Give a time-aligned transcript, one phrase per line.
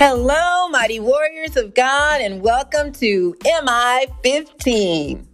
[0.00, 5.26] Hello, mighty warriors of God, and welcome to MI 15.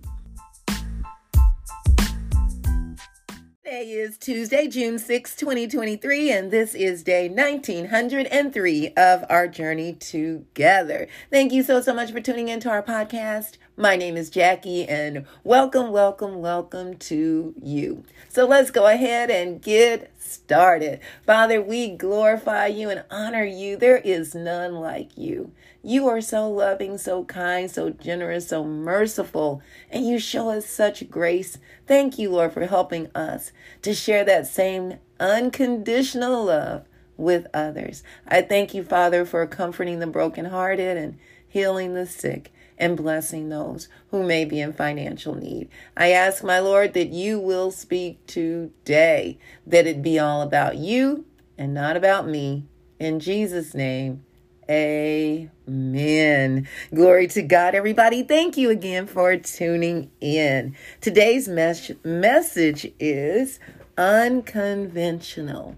[3.63, 11.09] Today is Tuesday, June 6, 2023, and this is day 1903 of our journey together.
[11.31, 13.59] Thank you so, so much for tuning into our podcast.
[13.77, 18.05] My name is Jackie, and welcome, welcome, welcome to you.
[18.29, 21.01] So let's go ahead and get started.
[21.27, 23.77] Father, we glorify you and honor you.
[23.77, 25.51] There is none like you.
[25.83, 29.61] You are so loving, so kind, so generous, so merciful,
[29.91, 31.59] and you show us such grace.
[31.89, 33.51] Thank you, Lord, for helping us
[33.83, 36.85] to share that same unconditional love
[37.17, 38.05] with others.
[38.29, 43.89] I thank you, Father, for comforting the brokenhearted and healing the sick and blessing those
[44.11, 45.69] who may be in financial need.
[45.97, 51.25] I ask, my Lord, that you will speak today, that it be all about you
[51.57, 52.65] and not about me.
[52.99, 54.25] In Jesus' name,
[54.69, 56.67] Amen.
[56.95, 58.23] Glory to God, everybody.
[58.23, 60.75] Thank you again for tuning in.
[61.03, 63.61] Today's mes- message is
[63.99, 65.77] unconventional.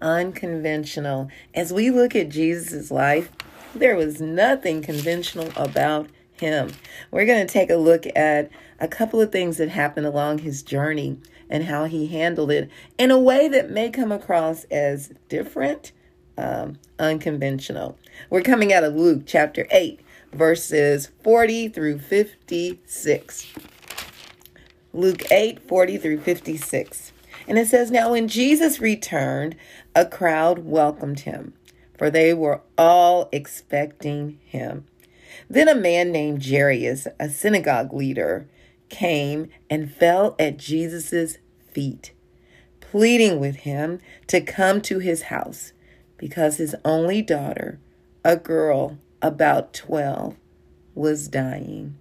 [0.00, 1.28] Unconventional.
[1.54, 3.32] As we look at Jesus' life,
[3.74, 6.08] there was nothing conventional about
[6.40, 6.72] him.
[7.10, 10.62] We're going to take a look at a couple of things that happened along his
[10.62, 15.92] journey and how he handled it in a way that may come across as different
[16.36, 17.98] um, unconventional.
[18.30, 20.00] We're coming out of Luke chapter 8,
[20.32, 23.52] verses 40 through 56.
[24.92, 27.12] Luke 8, 40 through 56.
[27.46, 29.56] And it says, Now when Jesus returned,
[29.94, 31.54] a crowd welcomed him,
[31.98, 34.86] for they were all expecting him.
[35.48, 38.48] Then a man named Jairus, a synagogue leader,
[38.88, 41.38] came and fell at Jesus'
[41.70, 42.12] feet,
[42.80, 45.72] pleading with him to come to his house
[46.18, 47.80] because his only daughter,
[48.24, 50.36] a girl about 12,
[50.94, 51.96] was dying.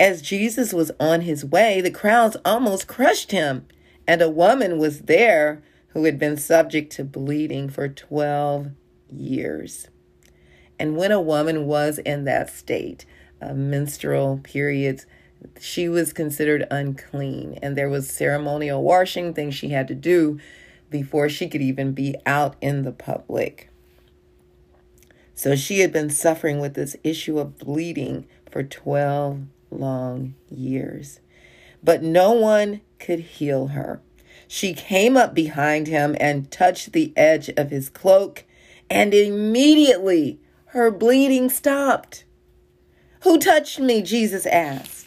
[0.00, 3.66] As Jesus was on his way, the crowds almost crushed him,
[4.08, 8.72] and a woman was there who had been subject to bleeding for 12
[9.08, 9.88] years.
[10.84, 13.06] And when a woman was in that state,
[13.40, 15.06] uh, menstrual periods,
[15.58, 20.38] she was considered unclean, and there was ceremonial washing things she had to do
[20.90, 23.70] before she could even be out in the public.
[25.34, 29.40] So she had been suffering with this issue of bleeding for 12
[29.70, 31.18] long years.
[31.82, 34.02] But no one could heal her.
[34.46, 38.44] She came up behind him and touched the edge of his cloak,
[38.90, 40.40] and immediately
[40.74, 42.24] her bleeding stopped.
[43.20, 44.02] Who touched me?
[44.02, 45.06] Jesus asked.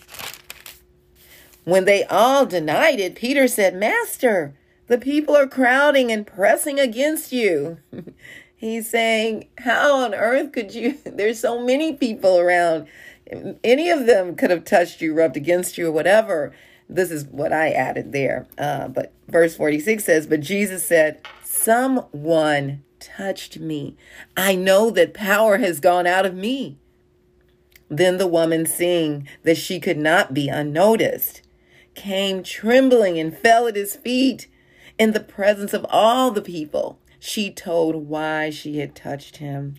[1.65, 4.55] When they all denied it, Peter said, Master,
[4.87, 7.79] the people are crowding and pressing against you.
[8.55, 10.99] He's saying, How on earth could you?
[11.05, 12.87] There's so many people around.
[13.61, 16.55] Any of them could have touched you, rubbed against you, or whatever.
[16.87, 18.47] This is what I added there.
[18.57, 22.83] Uh, but verse 46 says, But Jesus said, Someone
[23.15, 23.95] touched me.
[24.35, 26.77] I know that power has gone out of me.
[27.89, 31.41] Then the woman, seeing that she could not be unnoticed,
[31.95, 34.47] came trembling and fell at his feet
[34.97, 39.75] in the presence of all the people, she told why she had touched him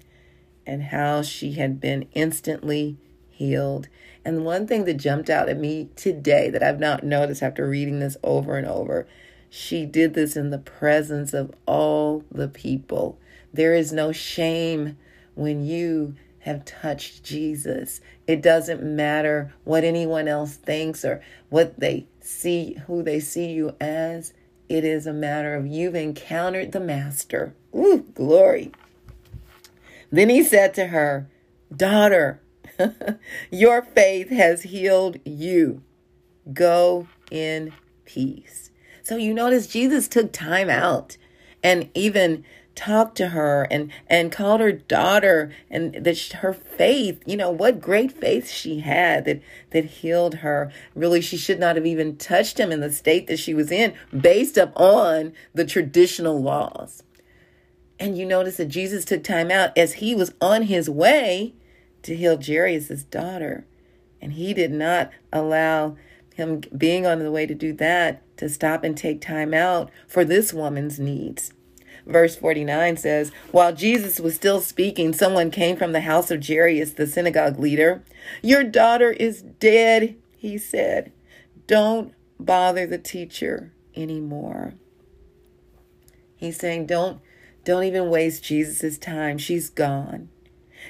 [0.66, 3.88] and how she had been instantly healed.
[4.24, 7.98] And one thing that jumped out at me today that I've not noticed after reading
[7.98, 9.06] this over and over,
[9.50, 13.18] she did this in the presence of all the people.
[13.52, 14.96] There is no shame
[15.34, 18.00] when you have touched Jesus.
[18.26, 23.74] It doesn't matter what anyone else thinks or what they see, who they see you
[23.80, 24.32] as.
[24.68, 27.54] It is a matter of you've encountered the Master.
[27.74, 28.72] Ooh, glory.
[30.10, 31.28] Then he said to her,
[31.74, 32.40] Daughter,
[33.50, 35.82] your faith has healed you.
[36.52, 37.72] Go in
[38.04, 38.67] peace.
[39.08, 41.16] So you notice Jesus took time out
[41.62, 42.44] and even
[42.74, 47.80] talked to her and and called her daughter and that her faith you know what
[47.80, 49.40] great faith she had that
[49.70, 50.70] that healed her.
[50.94, 53.94] Really she should not have even touched him in the state that she was in
[54.14, 57.02] based upon the traditional laws.
[57.98, 61.54] And you notice that Jesus took time out as he was on his way
[62.02, 63.64] to heal Jairus' daughter.
[64.20, 65.96] And he did not allow
[66.34, 70.24] him being on the way to do that to stop and take time out for
[70.24, 71.52] this woman's needs
[72.08, 76.92] Verse 49 says, While Jesus was still speaking, someone came from the house of Jairus,
[76.92, 78.02] the synagogue leader.
[78.42, 81.12] Your daughter is dead, he said.
[81.66, 84.72] Don't bother the teacher anymore.
[86.34, 87.20] He's saying, Don't
[87.64, 89.36] Don't even waste Jesus' time.
[89.36, 90.30] She's gone.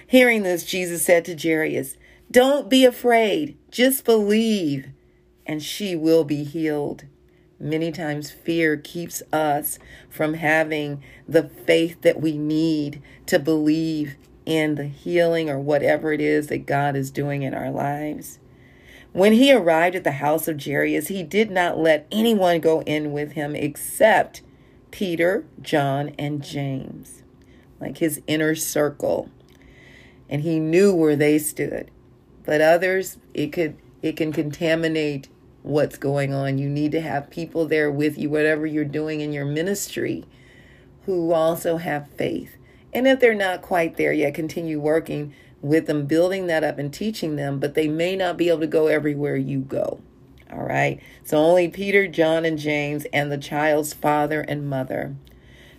[0.06, 1.96] Hearing this, Jesus said to Jairus,
[2.30, 4.86] Don't be afraid, just believe,
[5.44, 7.06] and she will be healed.
[7.60, 9.78] Many times, fear keeps us
[10.08, 14.16] from having the faith that we need to believe
[14.46, 18.38] in the healing or whatever it is that God is doing in our lives.
[19.12, 23.12] When he arrived at the house of Jairus, he did not let anyone go in
[23.12, 24.42] with him except
[24.90, 27.22] Peter, John, and James,
[27.80, 29.30] like his inner circle.
[30.28, 31.90] And he knew where they stood.
[32.44, 35.28] But others, it could it can contaminate
[35.68, 36.58] what's going on.
[36.58, 40.24] You need to have people there with you, whatever you're doing in your ministry,
[41.04, 42.56] who also have faith.
[42.92, 46.92] And if they're not quite there yet, continue working with them, building that up and
[46.92, 50.00] teaching them, but they may not be able to go everywhere you go.
[50.50, 51.00] All right.
[51.22, 55.14] So only Peter, John, and James, and the child's father and mother.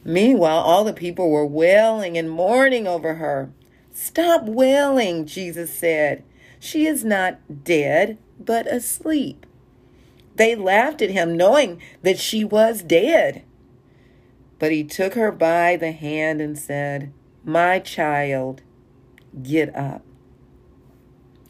[0.06, 3.52] Meanwhile, all the people were wailing and mourning over her.
[3.92, 6.24] Stop wailing, Jesus said.
[6.60, 9.46] She is not dead, but asleep.
[10.40, 13.44] They laughed at him, knowing that she was dead.
[14.58, 17.12] But he took her by the hand and said,
[17.44, 18.62] My child,
[19.44, 20.02] get up.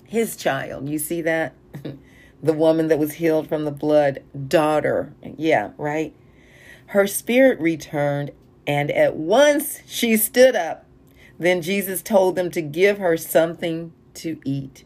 [0.06, 1.54] His child, you see that?
[2.42, 5.14] the woman that was healed from the blood, daughter.
[5.38, 6.16] Yeah, right?
[6.88, 8.32] Her spirit returned,
[8.66, 10.88] and at once she stood up.
[11.38, 14.84] Then Jesus told them to give her something to eat.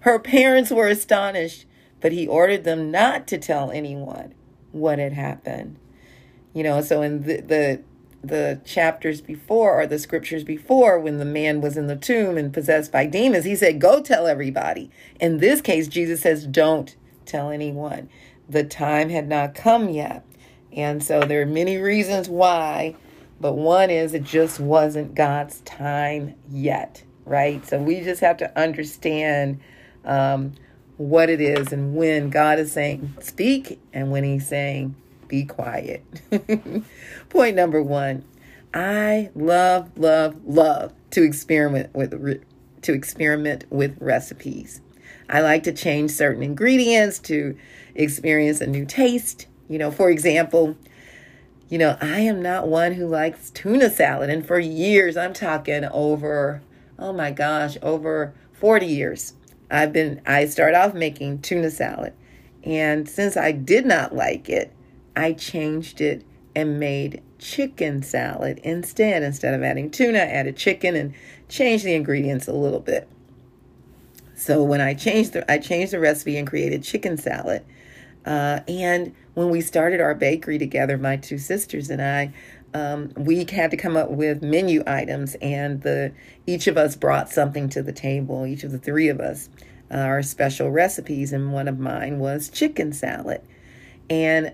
[0.00, 1.64] Her parents were astonished
[2.00, 4.34] but he ordered them not to tell anyone
[4.72, 5.78] what had happened.
[6.52, 7.82] You know, so in the, the
[8.24, 12.52] the chapters before or the scriptures before when the man was in the tomb and
[12.52, 14.90] possessed by demons he said go tell everybody.
[15.20, 18.08] In this case jesus says don't tell anyone.
[18.48, 20.24] The time had not come yet.
[20.72, 22.96] And so there are many reasons why
[23.40, 27.66] but one is it just wasn't god's time yet right?
[27.66, 29.60] So we just have to understand
[30.04, 30.52] um,
[30.96, 34.94] what it is and when God is saying speak and when He's saying
[35.28, 36.04] be quiet.
[37.28, 38.24] Point number one
[38.72, 42.42] I love, love, love to experiment with
[42.82, 44.80] to experiment with recipes.
[45.28, 47.56] I like to change certain ingredients to
[47.94, 49.46] experience a new taste.
[49.68, 50.76] You know, for example,
[51.68, 54.30] you know, I am not one who likes tuna salad.
[54.30, 56.62] And for years, I'm talking over,
[56.98, 59.32] oh my gosh, over 40 years,
[59.70, 62.12] I've been I started off making tuna salad.
[62.64, 64.72] And since I did not like it,
[65.14, 66.24] I changed it
[66.54, 69.22] and made chicken salad instead.
[69.22, 71.14] Instead of adding tuna, I added chicken and
[71.48, 73.08] changed the ingredients a little bit.
[74.34, 77.64] So when I changed the I changed the recipe and created chicken salad.
[78.24, 82.32] Uh, and when we started our bakery together, my two sisters and I,
[82.74, 86.12] um, we had to come up with menu items, and the
[86.46, 88.46] each of us brought something to the table.
[88.46, 89.48] Each of the three of us,
[89.90, 93.40] uh, our special recipes, and one of mine was chicken salad.
[94.10, 94.52] And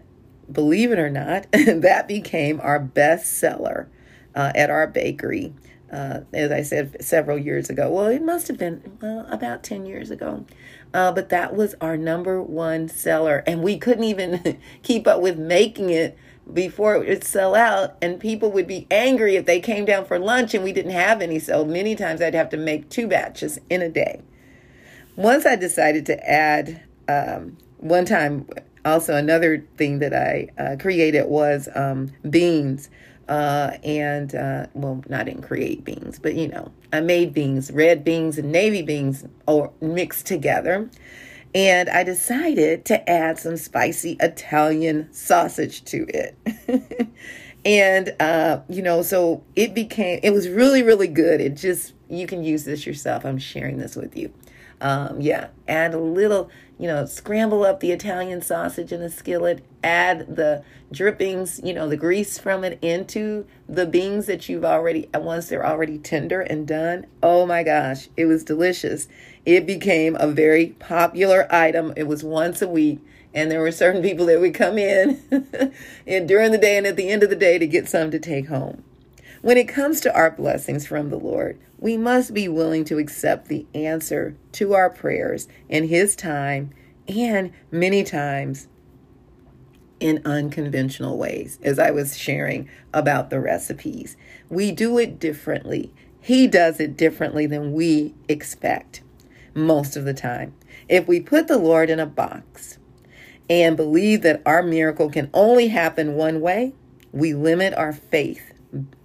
[0.50, 3.88] believe it or not, that became our best seller
[4.34, 5.54] uh, at our bakery.
[5.90, 7.90] Uh, as I said several years ago.
[7.90, 10.46] Well, it must have been well, about 10 years ago.
[10.94, 13.42] Uh, but that was our number one seller.
[13.46, 16.16] And we couldn't even keep up with making it
[16.50, 20.18] before it would sell out and people would be angry if they came down for
[20.18, 21.38] lunch and we didn't have any.
[21.38, 24.22] So many times i'd have to make two batches in a day.
[25.16, 28.46] Once i decided to add um, one time
[28.84, 32.88] also another thing that i uh, created was um, beans.
[33.28, 38.02] Uh, and uh, well not didn't create beans but you know i made beans red
[38.02, 40.90] beans and navy beans or mixed together
[41.54, 47.10] and I decided to add some spicy Italian sausage to it.
[47.64, 51.40] and, uh, you know, so it became, it was really, really good.
[51.40, 53.24] It just, you can use this yourself.
[53.24, 54.32] I'm sharing this with you.
[54.80, 59.64] Um, yeah, add a little, you know, scramble up the Italian sausage in a skillet,
[59.84, 65.08] add the drippings, you know, the grease from it into the beans that you've already,
[65.14, 67.06] once they're already tender and done.
[67.22, 69.06] Oh my gosh, it was delicious.
[69.44, 71.92] It became a very popular item.
[71.96, 73.00] It was once a week.
[73.34, 75.22] And there were certain people that would come in
[76.06, 78.18] and during the day and at the end of the day to get some to
[78.18, 78.84] take home.
[79.40, 83.48] When it comes to our blessings from the Lord, we must be willing to accept
[83.48, 86.70] the answer to our prayers in His time
[87.08, 88.68] and many times
[89.98, 94.16] in unconventional ways, as I was sharing about the recipes.
[94.48, 95.92] We do it differently.
[96.20, 99.01] He does it differently than we expect
[99.54, 100.54] most of the time.
[100.88, 102.78] If we put the Lord in a box
[103.48, 106.74] and believe that our miracle can only happen one way,
[107.12, 108.52] we limit our faith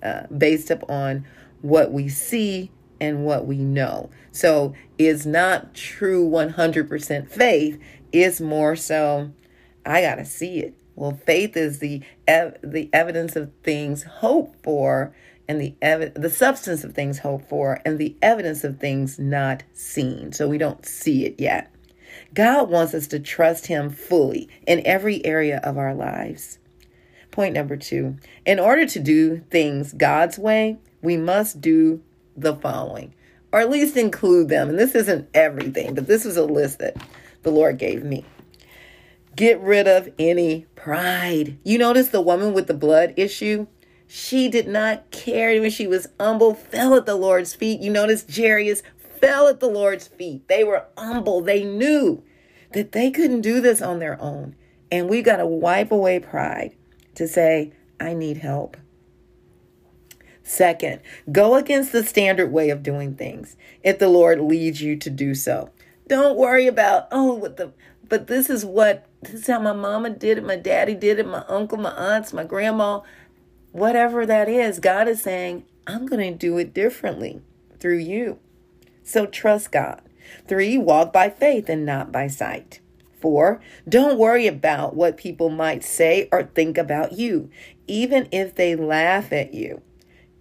[0.02, 1.26] uh, based upon
[1.62, 4.10] what we see and what we know.
[4.32, 7.80] So it's not true 100% faith.
[8.12, 9.32] It's more so,
[9.86, 10.76] I got to see it.
[10.96, 15.14] Well, faith is the ev- the evidence of things hoped for,
[15.48, 19.64] and the ev- the substance of things hoped for, and the evidence of things not
[19.74, 20.32] seen.
[20.32, 21.72] So we don't see it yet.
[22.34, 26.60] God wants us to trust Him fully in every area of our lives.
[27.32, 32.02] Point number two in order to do things God's way, we must do
[32.36, 33.14] the following,
[33.52, 34.70] or at least include them.
[34.70, 36.98] And this isn't everything, but this was a list that
[37.44, 38.26] the Lord gave me.
[39.36, 41.58] Get rid of any pride.
[41.64, 43.68] You notice the woman with the blood issue?
[44.08, 47.82] She did not care when she was humble, fell at the Lord's feet.
[47.82, 48.82] You notice Jairus
[49.20, 50.48] fell at the Lord's feet.
[50.48, 51.42] They were humble.
[51.42, 52.24] They knew
[52.74, 54.56] that they couldn't do this on their own.
[54.90, 56.76] And we got to wipe away pride
[57.16, 58.78] to say, I need help.
[60.44, 65.10] Second, go against the standard way of doing things if the Lord leads you to
[65.10, 65.72] do so.
[66.08, 67.74] Don't worry about, oh, what the
[68.10, 71.28] but this is what this is how my mama did it, my daddy did it,
[71.28, 73.02] my uncle, my aunts, my grandma,
[73.78, 74.80] whatever that is.
[74.80, 77.42] God is saying, I'm going to do it differently
[77.80, 78.40] through you.
[79.04, 80.02] So trust God.
[80.48, 82.82] Three, walk by faith and not by sight.
[83.22, 87.50] Four, don't worry about what people might say or think about you,
[87.88, 89.82] even if they laugh at you.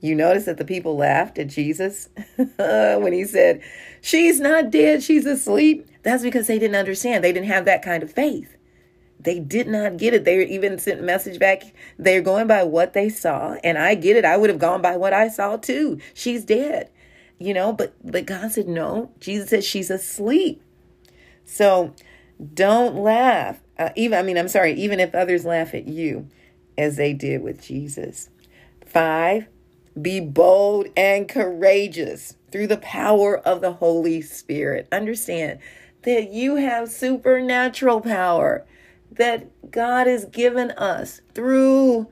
[0.01, 2.09] You notice that the people laughed at Jesus
[2.57, 3.63] when he said,
[4.03, 5.89] She's not dead, she's asleep.
[6.03, 7.25] That's because they didn't understand.
[7.25, 8.56] They didn't have that kind of faith.
[9.19, 10.25] They did not get it.
[10.25, 11.63] They even sent message back.
[11.99, 13.57] They're going by what they saw.
[13.65, 14.25] And I get it.
[14.25, 15.99] I would have gone by what I saw too.
[16.15, 16.91] She's dead.
[17.39, 19.11] You know, but but God said no.
[19.21, 20.63] Jesus said she's asleep.
[21.45, 21.95] So
[22.55, 23.61] don't laugh.
[23.79, 26.29] Uh, even I mean, I'm sorry, even if others laugh at you
[26.79, 28.31] as they did with Jesus.
[28.87, 29.49] 5
[30.01, 34.87] be bold and courageous through the power of the Holy Spirit.
[34.93, 35.59] Understand
[36.03, 38.67] that you have supernatural power
[39.13, 42.09] that God has given us through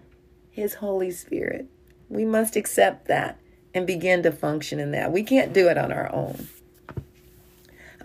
[0.51, 1.67] His Holy Spirit.
[2.09, 3.39] We must accept that
[3.75, 5.13] and begin to function in that.
[5.13, 6.49] We can't do it on our own.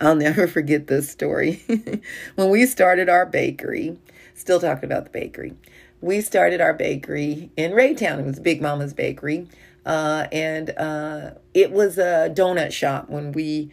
[0.00, 1.62] I'll never forget this story.
[2.34, 3.98] when we started our bakery,
[4.34, 5.54] still talking about the bakery,
[6.00, 8.18] we started our bakery in Raytown.
[8.20, 9.46] It was Big Mama's Bakery.
[9.84, 13.70] Uh, and uh, it was a donut shop when we,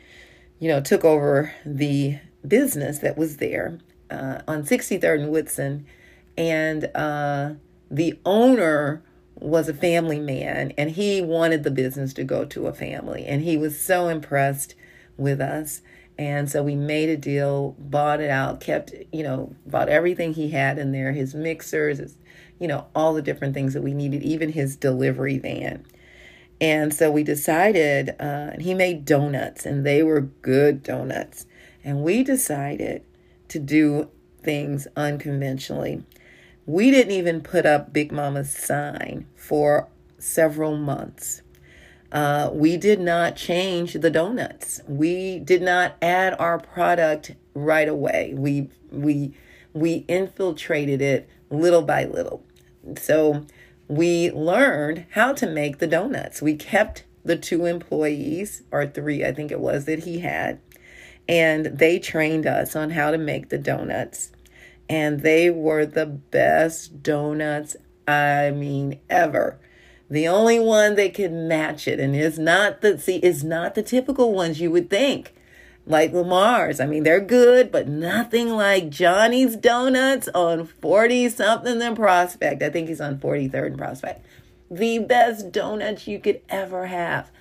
[0.59, 5.85] you know, took over the business that was there uh, on 63rd and Woodson.
[6.37, 7.53] And uh,
[7.89, 9.03] the owner
[9.39, 13.25] was a family man and he wanted the business to go to a family.
[13.25, 14.75] And he was so impressed
[15.15, 15.81] with us.
[16.17, 20.49] And so we made a deal, bought it out, kept, you know, bought everything he
[20.49, 22.17] had in there his mixers, his,
[22.59, 25.85] you know, all the different things that we needed, even his delivery van.
[26.59, 31.45] And so we decided, uh, he made donuts, and they were good donuts.
[31.83, 33.03] And we decided
[33.49, 34.09] to do
[34.41, 36.03] things unconventionally.
[36.65, 39.87] We didn't even put up Big Mama's sign for
[40.19, 41.41] several months.
[42.11, 44.81] Uh, we did not change the donuts.
[44.87, 48.33] We did not add our product right away.
[48.35, 49.33] We we
[49.73, 52.43] we infiltrated it little by little.
[52.97, 53.45] So
[53.87, 56.41] we learned how to make the donuts.
[56.41, 60.59] We kept the two employees, or three, I think it was, that he had,
[61.27, 64.31] and they trained us on how to make the donuts.
[64.89, 67.75] And they were the best donuts,
[68.07, 69.59] I mean, ever.
[70.09, 73.83] The only one that could match it, and it's not the see, is not the
[73.83, 75.33] typical ones you would think
[75.87, 76.79] like LaMar's.
[76.79, 82.61] I mean, they're good, but nothing like Johnny's Donuts on 40 something and Prospect.
[82.61, 84.25] I think he's on 43rd and Prospect.
[84.69, 87.31] The best donuts you could ever have.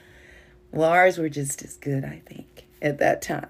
[0.73, 3.49] Lars were just as good, I think, at that time.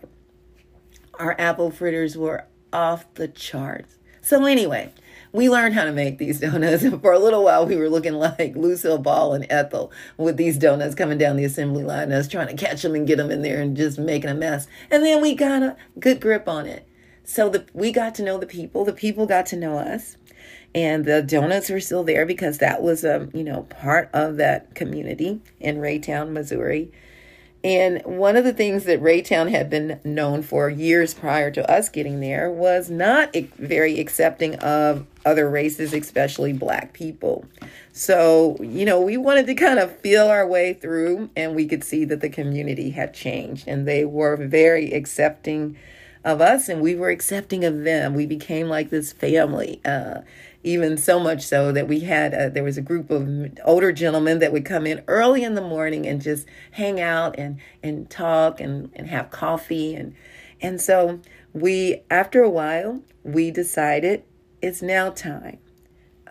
[1.18, 3.96] Our apple fritters were off the charts.
[4.20, 4.92] So, anyway,
[5.32, 6.82] we learned how to make these donuts.
[6.82, 10.58] And for a little while, we were looking like Lucille Ball and Ethel with these
[10.58, 12.12] donuts coming down the assembly line.
[12.12, 14.66] Us trying to catch them and get them in there and just making a mess.
[14.90, 16.88] And then we got a good grip on it.
[17.24, 18.84] So the, we got to know the people.
[18.84, 20.16] The people got to know us.
[20.74, 24.36] And the donuts were still there because that was a um, you know part of
[24.36, 26.92] that community in Raytown, Missouri.
[27.64, 31.88] And one of the things that Raytown had been known for years prior to us
[31.88, 37.44] getting there was not very accepting of other races, especially black people.
[37.92, 41.82] So, you know, we wanted to kind of feel our way through, and we could
[41.82, 45.76] see that the community had changed and they were very accepting
[46.26, 48.12] of us and we were accepting of them.
[48.14, 49.80] We became like this family.
[49.84, 50.20] Uh,
[50.66, 53.28] even so much so that we had a, there was a group of
[53.64, 57.58] older gentlemen that would come in early in the morning and just hang out and
[57.84, 60.14] and talk and and have coffee and
[60.60, 61.20] and so
[61.52, 64.24] we after a while we decided
[64.60, 65.58] it's now time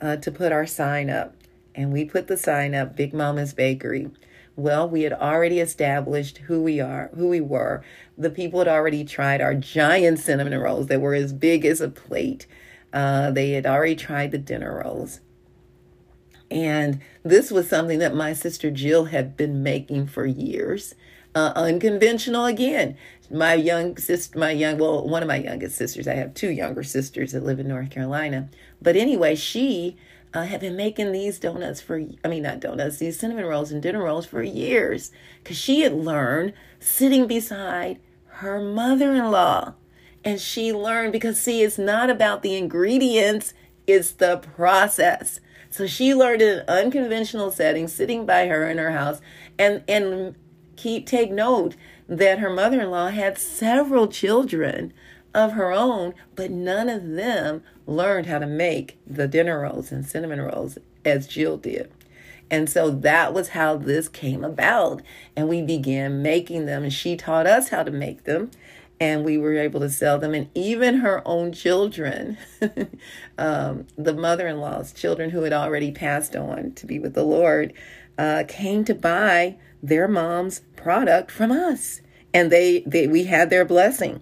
[0.01, 1.34] uh, to put our sign up
[1.74, 4.12] and we put the sign up big mama's bakery
[4.58, 7.84] well, we had already established who we are, who we were.
[8.18, 11.89] The people had already tried our giant cinnamon rolls that were as big as a
[11.89, 12.48] plate.
[12.96, 15.20] Uh, they had already tried the dinner rolls.
[16.50, 20.96] And this was something that my sister Jill had been making for years.
[21.36, 22.96] Uh, unconventional again.
[23.30, 26.84] My young sister, my young, well, one of my youngest sisters, I have two younger
[26.84, 28.48] sisters that live in North Carolina.
[28.82, 29.98] But anyway, she
[30.34, 33.82] uh, have been making these donuts for, I mean, not donuts, these cinnamon rolls and
[33.82, 35.12] dinner rolls for years
[35.44, 39.74] because she had learned sitting beside her mother in law.
[40.25, 43.53] And she learned because, see, it's not about the ingredients,
[43.88, 45.39] it's the process.
[45.70, 49.22] So she learned in an unconventional setting, sitting by her in her house,
[49.60, 50.36] and and
[50.75, 51.75] keep take note
[52.08, 54.94] that her mother-in-law had several children
[55.34, 60.05] of her own, but none of them learned how to make the dinner rolls and
[60.05, 61.91] cinnamon rolls as Jill did.
[62.50, 65.01] And so that was how this came about.
[65.36, 68.51] And we began making them, and she taught us how to make them.
[69.00, 70.34] And we were able to sell them.
[70.34, 72.38] And even her own children,
[73.38, 77.24] um, the mother in law's children who had already passed on to be with the
[77.24, 77.74] Lord,
[78.18, 82.02] uh, came to buy their mom's product from us.
[82.34, 84.22] And they, they we had their blessing.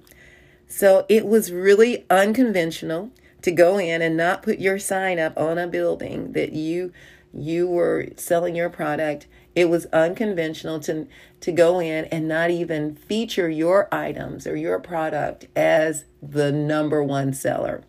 [0.68, 3.12] So it was really unconventional
[3.44, 6.92] to go in and not put your sign up on a building that you
[7.34, 9.28] you were selling your product.
[9.56, 11.08] It was unconventional to
[11.42, 17.04] to go in and not even feature your items or your product as the number
[17.04, 17.84] one seller.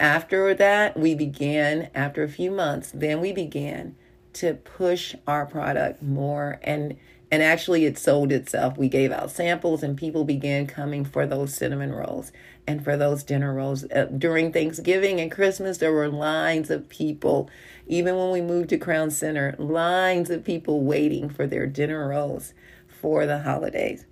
[0.00, 3.94] After that, we began after a few months, then we began
[4.34, 6.96] to push our product more and
[7.32, 8.76] and actually, it sold itself.
[8.76, 12.30] We gave out samples, and people began coming for those cinnamon rolls
[12.66, 13.84] and for those dinner rolls.
[13.84, 17.48] Uh, during Thanksgiving and Christmas, there were lines of people.
[17.86, 22.52] Even when we moved to Crown Center, lines of people waiting for their dinner rolls
[22.86, 24.04] for the holidays.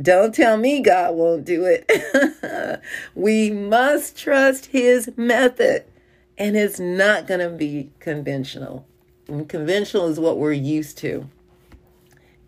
[0.00, 2.82] Don't tell me God won't do it.
[3.14, 5.86] we must trust His method,
[6.36, 8.86] and it's not going to be conventional.
[9.28, 11.30] And conventional is what we're used to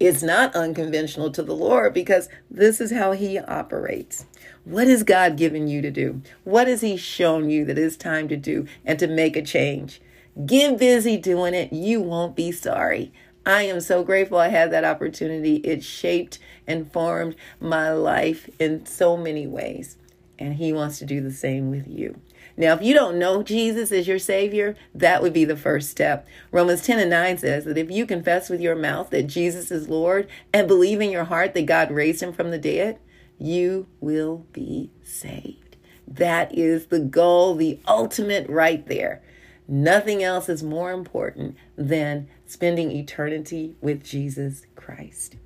[0.00, 4.26] is not unconventional to the Lord because this is how He operates.
[4.64, 6.22] What has God given you to do?
[6.44, 10.00] What has He shown you that it's time to do and to make a change?
[10.46, 11.72] Get busy doing it.
[11.72, 13.12] You won't be sorry.
[13.44, 15.56] I am so grateful I had that opportunity.
[15.56, 19.96] It shaped and formed my life in so many ways.
[20.38, 22.20] And He wants to do the same with you.
[22.58, 26.26] Now, if you don't know Jesus as your Savior, that would be the first step.
[26.50, 29.88] Romans 10 and 9 says that if you confess with your mouth that Jesus is
[29.88, 32.98] Lord and believe in your heart that God raised him from the dead,
[33.38, 35.76] you will be saved.
[36.08, 39.22] That is the goal, the ultimate right there.
[39.68, 45.36] Nothing else is more important than spending eternity with Jesus Christ.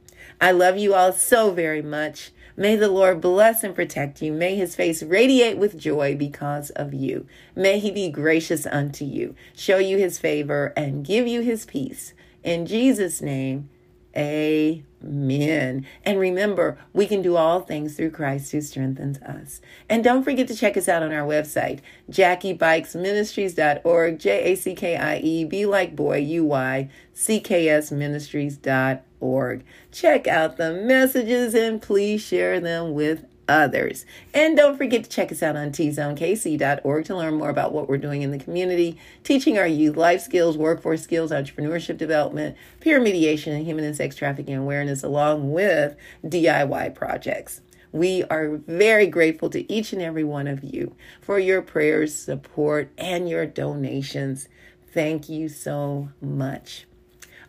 [0.40, 2.32] I love you all so very much.
[2.56, 4.32] May the Lord bless and protect you.
[4.32, 7.26] May his face radiate with joy because of you.
[7.56, 12.12] May he be gracious unto you, show you his favor, and give you his peace.
[12.42, 13.70] In Jesus' name,
[14.14, 15.86] amen.
[16.04, 19.62] And remember, we can do all things through Christ who strengthens us.
[19.88, 21.80] And don't forget to check us out on our website,
[22.10, 27.90] JackieBuycksMinistries.org, J A C K I E, B like boy, U Y, C K S
[27.90, 29.64] Ministries.org org.
[29.92, 34.06] Check out the messages and please share them with others.
[34.32, 37.98] And don't forget to check us out on tzonekc.org to learn more about what we're
[37.98, 43.54] doing in the community, teaching our youth life skills, workforce skills, entrepreneurship development, peer mediation,
[43.54, 47.60] and human and sex trafficking awareness, along with DIY projects.
[47.92, 52.90] We are very grateful to each and every one of you for your prayers, support,
[52.96, 54.48] and your donations.
[54.94, 56.86] Thank you so much.